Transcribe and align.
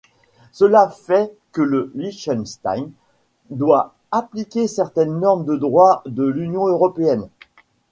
Cela 0.51 0.89
fait 0.89 1.31
que 1.51 1.61
le 1.61 1.91
Liechtenstein 1.93 2.89
doit 3.51 3.93
appliquer 4.09 4.67
certaines 4.67 5.19
normes 5.19 5.45
de 5.45 5.55
droit 5.55 6.01
de 6.07 6.23
l'Union 6.25 6.65
européenne. 6.65 7.29